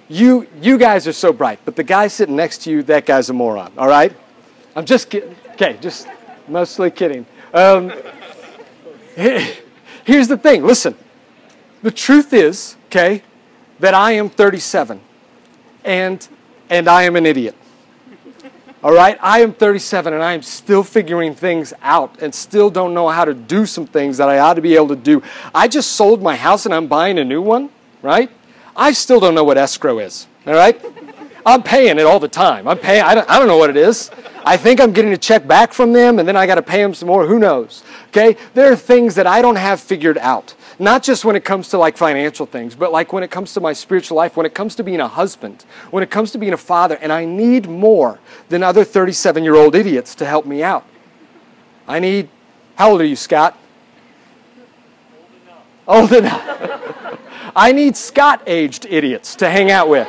[0.08, 3.30] You, you guys are so bright, but the guy sitting next to you, that guy's
[3.30, 4.14] a moron, all right?
[4.76, 5.34] I'm just kidding.
[5.52, 6.06] Okay, just
[6.46, 7.24] mostly kidding.
[7.54, 7.90] Um,
[9.16, 10.94] here's the thing listen,
[11.82, 13.22] the truth is, okay,
[13.80, 15.00] that I am 37
[15.84, 16.28] and,
[16.68, 17.56] and I am an idiot.
[18.82, 22.94] All right, I am 37 and I am still figuring things out and still don't
[22.94, 25.22] know how to do some things that I ought to be able to do.
[25.54, 27.68] I just sold my house and I'm buying a new one,
[28.00, 28.30] right?
[28.74, 30.82] I still don't know what escrow is, all right?
[31.44, 32.66] I'm paying it all the time.
[32.66, 34.10] I'm paying, I don't, I don't know what it is.
[34.50, 36.82] I think I'm getting a check back from them and then I got to pay
[36.82, 37.24] them some more.
[37.24, 37.84] Who knows?
[38.08, 38.36] Okay?
[38.52, 40.56] There are things that I don't have figured out.
[40.80, 43.60] Not just when it comes to like financial things, but like when it comes to
[43.60, 46.52] my spiritual life, when it comes to being a husband, when it comes to being
[46.52, 46.98] a father.
[47.00, 50.84] And I need more than other 37 year old idiots to help me out.
[51.86, 52.28] I need,
[52.74, 53.56] how old are you, Scott?
[55.86, 56.48] Old enough.
[56.50, 56.58] Old
[57.04, 57.20] enough.
[57.54, 60.08] I need Scott aged idiots to hang out with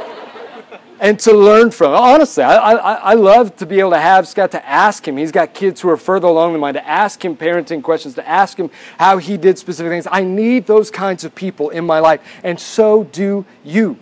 [1.02, 1.94] and to learn from.
[1.94, 5.18] Honestly, I, I, I, love to be able to have Scott to ask him.
[5.18, 8.28] He's got kids who are further along than mine, to ask him parenting questions, to
[8.30, 10.08] ask him how he did specific things.
[10.10, 13.98] I need those kinds of people in my life, and so do you.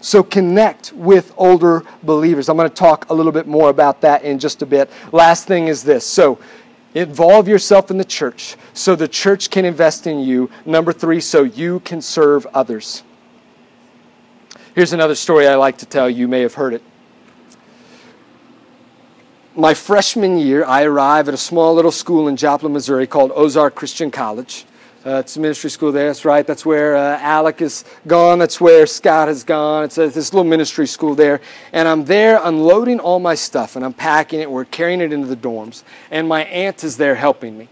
[0.00, 2.48] So connect with older believers.
[2.48, 4.90] I'm going to talk a little bit more about that in just a bit.
[5.12, 6.04] Last thing is this.
[6.04, 6.40] So
[6.94, 10.50] involve yourself in the church so the church can invest in you.
[10.66, 13.04] Number three, so you can serve others.
[14.78, 16.08] Here's another story I like to tell.
[16.08, 16.84] You may have heard it.
[19.56, 23.74] My freshman year, I arrive at a small little school in Joplin, Missouri called Ozark
[23.74, 24.66] Christian College.
[25.04, 26.06] Uh, it's a ministry school there.
[26.06, 26.46] That's right.
[26.46, 28.38] That's where uh, Alec is gone.
[28.38, 29.82] That's where Scott has gone.
[29.82, 31.40] It's a, this little ministry school there.
[31.72, 34.48] And I'm there unloading all my stuff and I'm packing it.
[34.48, 35.82] We're carrying it into the dorms.
[36.12, 37.68] And my aunt is there helping me.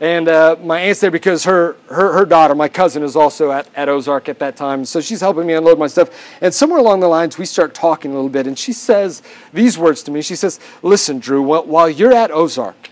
[0.00, 3.68] And uh, my aunt's there because her, her, her daughter, my cousin, is also at,
[3.74, 4.84] at Ozark at that time.
[4.84, 6.10] So she's helping me unload my stuff.
[6.40, 8.46] And somewhere along the lines, we start talking a little bit.
[8.46, 10.22] And she says these words to me.
[10.22, 12.90] She says, Listen, Drew, while you're at Ozark,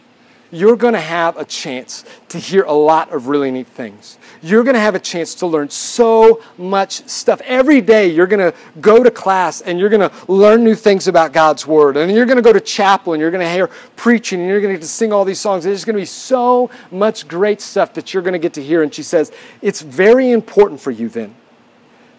[0.52, 4.18] you're going to have a chance to hear a lot of really neat things.
[4.42, 7.40] You're going to have a chance to learn so much stuff.
[7.40, 11.08] Every day, you're going to go to class and you're going to learn new things
[11.08, 11.96] about God's Word.
[11.96, 14.60] And you're going to go to chapel and you're going to hear preaching and you're
[14.60, 15.64] going to get to sing all these songs.
[15.64, 18.82] There's going to be so much great stuff that you're going to get to hear.
[18.82, 21.34] And she says, It's very important for you then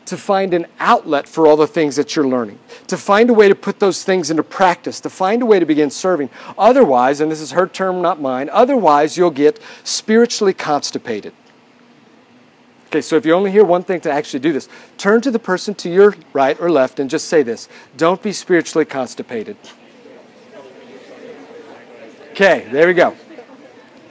[0.06, 3.48] to find an outlet for all the things that you're learning, to find a way
[3.48, 6.30] to put those things into practice, to find a way to begin serving.
[6.58, 11.34] Otherwise, and this is her term, not mine, otherwise you'll get spiritually constipated.
[12.88, 15.39] Okay, so if you only hear one thing to actually do this, turn to the
[15.39, 19.58] person to your right or left and just say this Don't be spiritually constipated.
[22.32, 23.16] Okay, there we go.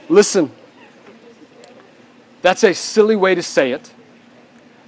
[0.09, 0.51] Listen,
[2.41, 3.93] that's a silly way to say it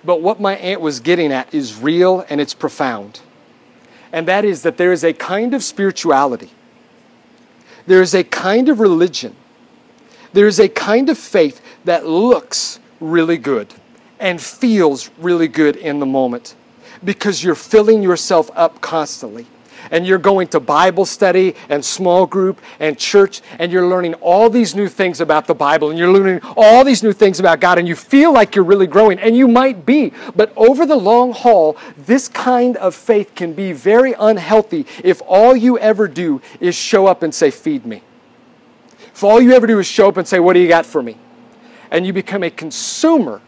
[0.05, 3.21] but what my aunt was getting at is real and it's profound.
[4.13, 6.51] And that is that there is a kind of spirituality,
[7.87, 9.35] there is a kind of religion,
[10.33, 13.73] there is a kind of faith that looks really good
[14.21, 16.55] and feels really good in the moment
[17.03, 19.47] because you're filling yourself up constantly
[19.91, 24.51] and you're going to Bible study and small group and church, and you're learning all
[24.51, 27.79] these new things about the Bible, and you're learning all these new things about God,
[27.79, 30.13] and you feel like you're really growing, and you might be.
[30.35, 35.57] But over the long haul, this kind of faith can be very unhealthy if all
[35.57, 38.03] you ever do is show up and say, Feed me.
[39.15, 41.03] If all you ever do is show up and say, What do you got for
[41.03, 41.17] me?
[41.91, 43.41] And you become a consumer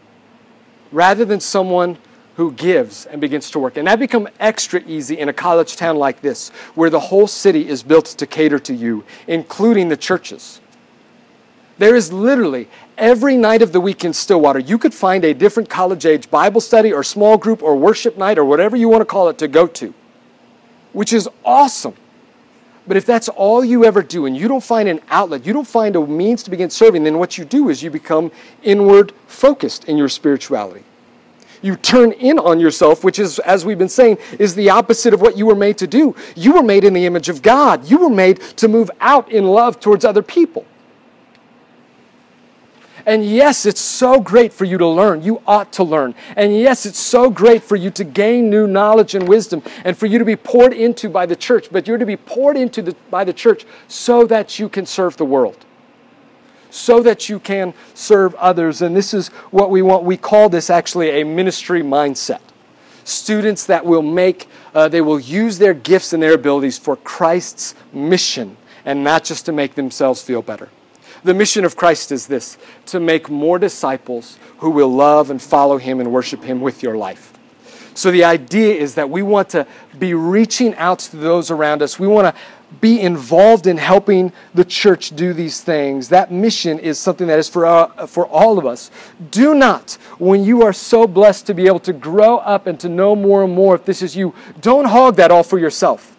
[0.91, 1.97] rather than someone
[2.37, 3.77] who gives and begins to work.
[3.77, 7.67] And that becomes extra easy in a college town like this, where the whole city
[7.67, 10.61] is built to cater to you, including the churches.
[11.79, 15.67] There is literally every night of the week in Stillwater, you could find a different
[15.67, 19.05] college age Bible study or small group or worship night or whatever you want to
[19.05, 19.91] call it to go to,
[20.93, 21.95] which is awesome.
[22.85, 25.67] But if that's all you ever do and you don't find an outlet, you don't
[25.67, 29.85] find a means to begin serving, then what you do is you become inward focused
[29.85, 30.83] in your spirituality.
[31.61, 35.21] You turn in on yourself, which is, as we've been saying, is the opposite of
[35.21, 36.15] what you were made to do.
[36.35, 37.89] You were made in the image of God.
[37.89, 40.65] You were made to move out in love towards other people.
[43.05, 45.23] And yes, it's so great for you to learn.
[45.23, 46.13] You ought to learn.
[46.35, 50.07] And yes, it's so great for you to gain new knowledge and wisdom and for
[50.07, 51.69] you to be poured into by the church.
[51.71, 55.15] But you're to be poured into the, by the church so that you can serve
[55.15, 55.65] the world
[56.77, 58.81] so that you can serve others.
[58.81, 60.03] And this is what we want.
[60.03, 62.39] We call this actually a ministry mindset.
[63.03, 67.73] Students that will make, uh, they will use their gifts and their abilities for Christ's
[67.93, 70.69] mission and not just to make themselves feel better.
[71.23, 75.77] The mission of Christ is this to make more disciples who will love and follow
[75.77, 77.33] Him and worship Him with your life.
[77.95, 79.65] So the idea is that we want to
[79.97, 81.97] be reaching out to those around us.
[81.97, 82.41] We want to
[82.81, 86.09] be involved in helping the church do these things.
[86.09, 88.91] That mission is something that is for, uh, for all of us.
[89.31, 92.89] Do not, when you are so blessed to be able to grow up and to
[92.89, 96.15] know more and more, if this is you, don't hog that all for yourself.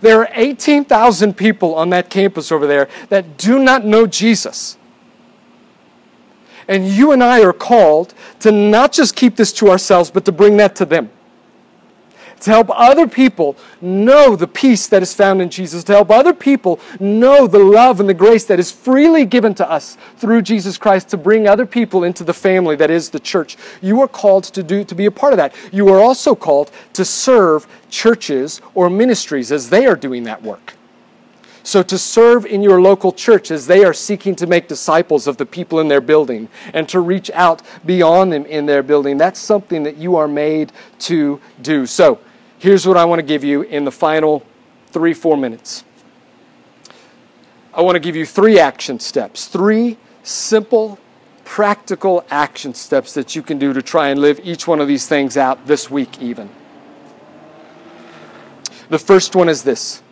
[0.00, 4.76] There are 18,000 people on that campus over there that do not know Jesus.
[6.66, 10.32] And you and I are called to not just keep this to ourselves, but to
[10.32, 11.10] bring that to them
[12.40, 16.32] to help other people know the peace that is found in Jesus, to help other
[16.32, 20.78] people know the love and the grace that is freely given to us through Jesus
[20.78, 23.56] Christ, to bring other people into the family that is the church.
[23.80, 25.54] You are called to do to be a part of that.
[25.72, 30.74] You are also called to serve churches or ministries as they are doing that work.
[31.68, 35.36] So, to serve in your local church as they are seeking to make disciples of
[35.36, 39.38] the people in their building and to reach out beyond them in their building, that's
[39.38, 41.84] something that you are made to do.
[41.84, 42.20] So,
[42.58, 44.44] Here's what I want to give you in the final
[44.88, 45.84] three, four minutes.
[47.72, 50.98] I want to give you three action steps, three simple,
[51.44, 55.06] practical action steps that you can do to try and live each one of these
[55.06, 56.50] things out this week, even.
[58.88, 60.02] The first one is this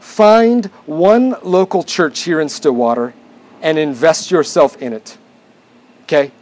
[0.00, 3.14] find one local church here in Stillwater
[3.62, 5.18] and invest yourself in it.
[6.02, 6.32] Okay?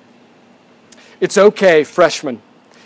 [1.20, 2.40] It's okay, freshmen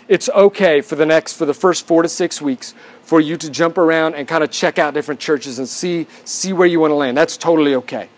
[0.07, 3.49] it's okay for the next for the first four to six weeks for you to
[3.49, 6.91] jump around and kind of check out different churches and see see where you want
[6.91, 7.17] to land.
[7.17, 8.09] That's totally okay.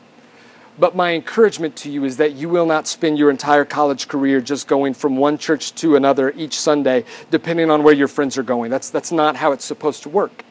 [0.78, 4.40] But my encouragement to you is that you will not spend your entire college career
[4.40, 8.44] just going from one church to another each sunday depending on where your friends are
[8.44, 8.72] going.
[8.72, 10.44] That's that's not how it's supposed to work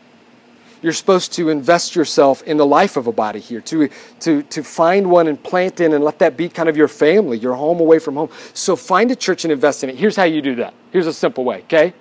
[0.83, 3.89] you're supposed to invest yourself in the life of a body here, to,
[4.21, 7.39] to, to find one and plant in and let that be kind of your family,
[7.39, 8.31] your home away from home.
[8.55, 9.97] So find a church and invest in it.
[9.97, 10.75] Here's how you do that.
[10.93, 11.95] Here's a simple way, okay?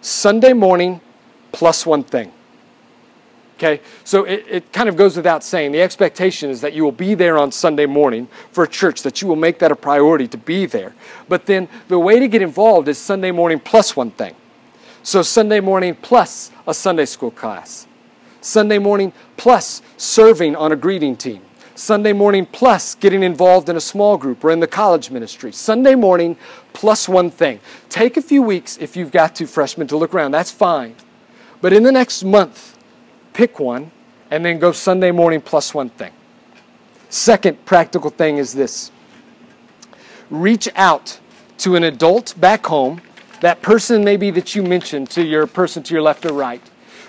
[0.00, 1.00] Sunday morning
[1.52, 2.32] plus one thing.
[3.56, 5.72] Okay, so it, it kind of goes without saying.
[5.72, 9.20] The expectation is that you will be there on Sunday morning for a church, that
[9.20, 10.94] you will make that a priority to be there.
[11.28, 14.36] But then the way to get involved is Sunday morning plus one thing.
[15.02, 17.87] So Sunday morning plus a Sunday school class,
[18.40, 21.42] Sunday morning plus serving on a greeting team,
[21.74, 25.94] Sunday morning plus getting involved in a small group or in the college ministry, Sunday
[25.94, 26.36] morning
[26.72, 27.60] plus one thing.
[27.88, 30.30] Take a few weeks if you've got to, freshmen, to look around.
[30.32, 30.94] That's fine.
[31.60, 32.78] But in the next month,
[33.32, 33.90] pick one,
[34.30, 36.12] and then go Sunday morning plus one thing.
[37.08, 38.92] Second practical thing is this
[40.30, 41.18] reach out
[41.58, 43.00] to an adult back home,
[43.40, 46.62] that person maybe that you mentioned to your person to your left or right.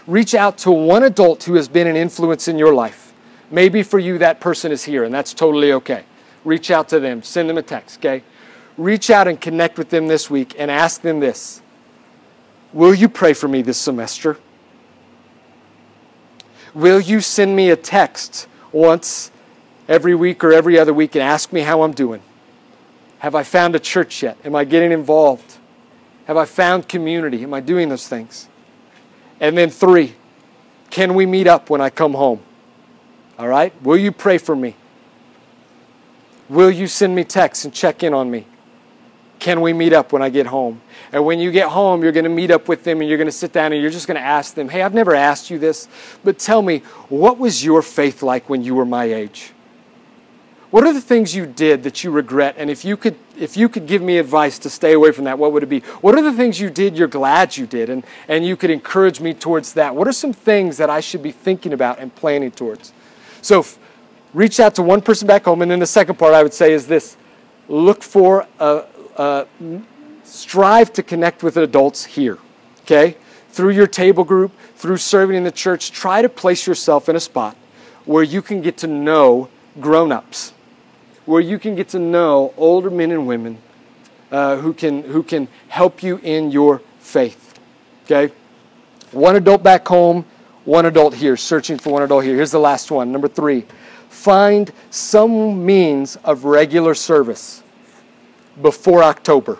[0.10, 3.14] Reach out to one adult who has been an influence in your life.
[3.51, 6.03] Maybe for you, that person is here, and that's totally okay.
[6.43, 8.24] Reach out to them, send them a text, okay?
[8.76, 11.62] Reach out and connect with them this week and ask them this
[12.74, 14.38] Will you pray for me this semester?
[16.74, 19.30] Will you send me a text once
[19.88, 22.22] every week or every other week and ask me how I'm doing?
[23.20, 24.38] Have I found a church yet?
[24.43, 25.57] Am I getting involved?
[26.26, 27.43] Have I found community?
[27.43, 28.47] Am I doing those things?
[29.40, 30.16] And then, three,
[30.90, 32.42] can we meet up when I come home?
[33.38, 33.74] All right?
[33.84, 34.76] Will you pray for me?
[36.50, 38.46] Will you send me texts and check in on me?
[39.38, 40.82] Can we meet up when I get home?
[41.14, 43.28] And when you get home, you're going to meet up with them and you're going
[43.28, 45.58] to sit down and you're just going to ask them, Hey, I've never asked you
[45.58, 45.88] this,
[46.24, 49.54] but tell me, what was your faith like when you were my age?
[50.72, 52.55] What are the things you did that you regret?
[52.57, 55.39] And if you could, if you could give me advice to stay away from that,
[55.39, 55.80] what would it be?
[56.01, 57.89] What are the things you did you're glad you did?
[57.89, 59.95] And, and you could encourage me towards that.
[59.95, 62.93] What are some things that I should be thinking about and planning towards?
[63.41, 63.65] So
[64.34, 65.63] reach out to one person back home.
[65.63, 67.17] And then the second part I would say is this
[67.67, 69.45] look for a, uh,
[70.24, 72.38] strive to connect with adults here,
[72.82, 73.17] okay?
[73.49, 77.20] Through your table group, through serving in the church, try to place yourself in a
[77.20, 77.57] spot
[78.05, 79.49] where you can get to know
[79.80, 80.53] grown ups,
[81.30, 83.56] where you can get to know older men and women
[84.32, 87.60] uh, who, can, who can help you in your faith,
[88.06, 88.34] okay?
[89.12, 90.26] One adult back home,
[90.66, 92.36] one adult here, searching for one adult here.
[92.36, 93.66] Here's the last one, number three.
[94.10, 97.62] Find some means of regular service
[98.60, 99.60] before October.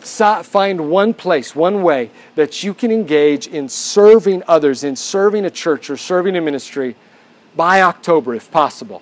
[0.00, 5.50] Find one place, one way that you can engage in serving others, in serving a
[5.50, 6.94] church or serving a ministry
[7.56, 9.00] by October if possible.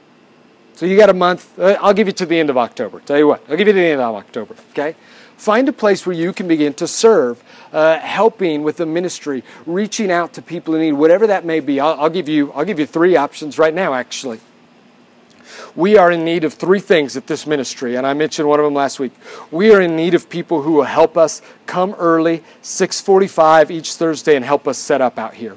[0.80, 1.58] So you got a month.
[1.58, 3.00] Uh, I'll give you to the end of October.
[3.00, 4.96] Tell you what, I'll give you to the end of October, okay?
[5.36, 10.10] Find a place where you can begin to serve, uh, helping with the ministry, reaching
[10.10, 11.80] out to people in need, whatever that may be.
[11.80, 14.40] I'll, I'll, give you, I'll give you three options right now, actually
[15.76, 18.64] we are in need of three things at this ministry, and I mentioned one of
[18.64, 19.12] them last week.
[19.50, 24.34] We are in need of people who will help us come early, 6:45 each Thursday,
[24.34, 25.56] and help us set up out here.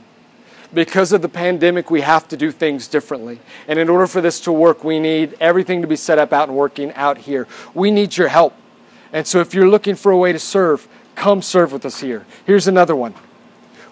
[0.73, 3.39] Because of the pandemic, we have to do things differently.
[3.67, 6.49] And in order for this to work, we need everything to be set up out
[6.49, 7.47] and working out here.
[7.73, 8.55] We need your help.
[9.11, 12.25] And so if you're looking for a way to serve, come serve with us here.
[12.45, 13.13] Here's another one.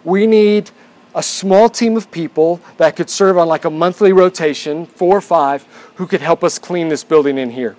[0.04, 0.72] We need
[1.14, 5.22] a small team of people that could serve on like a monthly rotation, four or
[5.22, 5.64] five,
[5.96, 7.76] who could help us clean this building in here.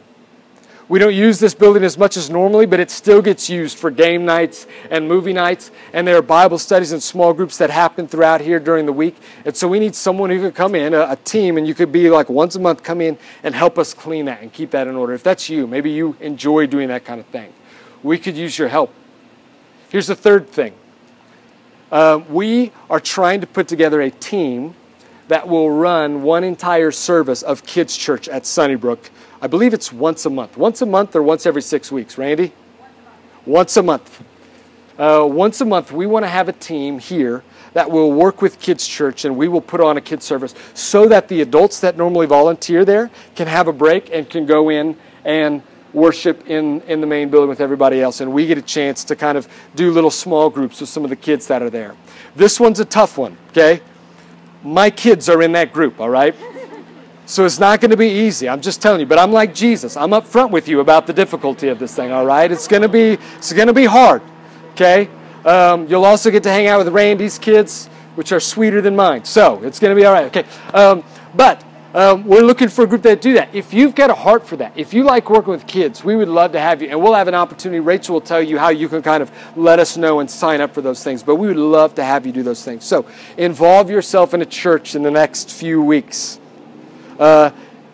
[0.92, 3.90] We don't use this building as much as normally, but it still gets used for
[3.90, 5.70] game nights and movie nights.
[5.94, 9.16] And there are Bible studies and small groups that happen throughout here during the week.
[9.46, 11.92] And so we need someone who could come in, a, a, team, and you could
[11.92, 14.86] be like once a month come in and help us clean that and keep that
[14.86, 15.14] in order.
[15.14, 17.54] If that's you, maybe you enjoy doing that kind of thing.
[18.02, 18.92] We could use your help.
[19.88, 20.74] Here's the third thing
[21.90, 24.74] uh, we are trying to put together a team
[25.28, 29.10] that will run one entire service of kids' church at Sunnybrook.
[29.40, 30.56] I believe it's once a month.
[30.56, 32.52] Once a month or once every six weeks, Randy?
[33.46, 34.22] Once a month.
[34.98, 37.42] Uh, once a month, we want to have a team here
[37.72, 41.08] that will work with Kids Church and we will put on a kids service so
[41.08, 44.96] that the adults that normally volunteer there can have a break and can go in
[45.24, 45.62] and
[45.92, 49.16] worship in, in the main building with everybody else, and we get a chance to
[49.16, 51.94] kind of do little small groups with some of the kids that are there.
[52.34, 53.82] This one's a tough one, okay?
[54.62, 56.34] My kids are in that group, all right?
[57.26, 58.48] So it's not going to be easy.
[58.48, 59.06] I'm just telling you.
[59.06, 59.96] But I'm like Jesus.
[59.96, 62.10] I'm up front with you about the difficulty of this thing.
[62.10, 62.50] All right.
[62.50, 64.22] It's going to be it's going to be hard.
[64.72, 65.08] Okay.
[65.44, 67.86] Um, you'll also get to hang out with Randy's kids,
[68.16, 69.24] which are sweeter than mine.
[69.24, 70.26] So it's going to be all right.
[70.26, 70.44] Okay.
[70.74, 71.04] Um,
[71.34, 71.64] but
[71.94, 73.54] um, we're looking for a group that do that.
[73.54, 76.28] If you've got a heart for that, if you like working with kids, we would
[76.28, 76.88] love to have you.
[76.88, 77.80] And we'll have an opportunity.
[77.80, 80.72] Rachel will tell you how you can kind of let us know and sign up
[80.72, 81.22] for those things.
[81.22, 82.84] But we would love to have you do those things.
[82.84, 86.40] So involve yourself in a church in the next few weeks.
[87.18, 87.50] Uh,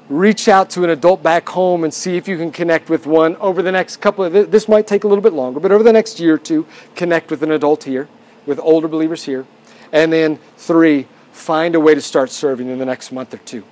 [0.09, 3.37] reach out to an adult back home and see if you can connect with one
[3.37, 5.93] over the next couple of this might take a little bit longer but over the
[5.93, 8.09] next year or two connect with an adult here
[8.47, 9.45] with older believers here
[9.93, 13.65] And then three, find a way to start serving in the next month or two.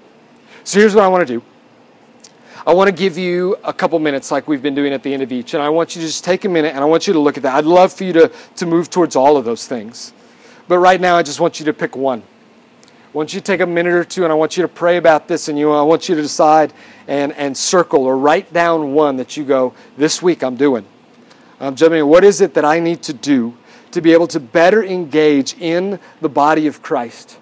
[0.66, 1.44] So here's what I want to do.
[2.66, 5.22] I want to give you a couple minutes like we've been doing at the end
[5.22, 7.12] of each, and I want you to just take a minute and I want you
[7.12, 7.54] to look at that.
[7.54, 10.12] I'd love for you to, to move towards all of those things.
[10.66, 12.20] But right now, I just want you to pick one.
[12.82, 14.96] I want you to take a minute or two and I want you to pray
[14.96, 16.72] about this and you I want you to decide
[17.06, 20.84] and, and circle or write down one that you go, this week I'm doing.
[21.60, 23.56] Um, Jimmy, what is it that I need to do
[23.92, 27.38] to be able to better engage in the body of Christ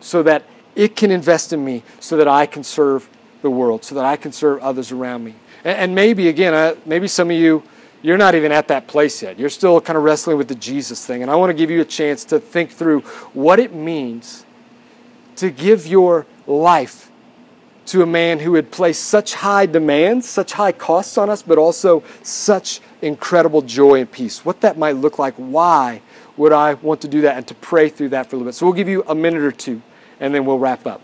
[0.00, 0.44] so that
[0.78, 3.06] it can invest in me, so that I can serve
[3.42, 5.34] the world, so that I can serve others around me?
[5.64, 7.62] And, and maybe, again, maybe some of you,
[8.00, 9.38] you're not even at that place yet.
[9.38, 11.22] You're still kind of wrestling with the Jesus thing.
[11.22, 13.00] And I want to give you a chance to think through
[13.34, 14.46] what it means
[15.36, 17.10] to give your life
[17.86, 21.58] to a man who had placed such high demands, such high costs on us, but
[21.58, 24.44] also such incredible joy and peace.
[24.44, 26.02] What that might look like, why
[26.36, 28.54] would I want to do that, and to pray through that for a little bit.
[28.54, 29.82] So we'll give you a minute or two,
[30.20, 31.00] and then we'll wrap up.